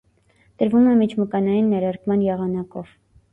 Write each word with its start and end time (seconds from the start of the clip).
Տրվում 0.61 0.87
է 0.93 0.95
միջմկանային 1.01 1.69
ներարկման 1.75 2.25
եղանակով։ 2.29 2.97